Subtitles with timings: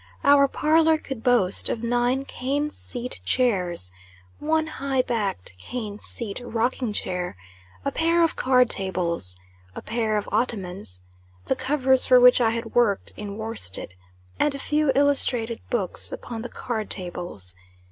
[0.23, 3.91] Our parlor could boast of nine cane seat chairs;
[4.39, 7.37] one high backed cane seat rocking chair;
[7.85, 9.37] a pair of card tables;
[9.75, 11.01] a pair of ottomans,
[11.45, 13.93] the covers for which I had worked in worsted;
[14.39, 17.53] and a few illustrated books upon the card tables.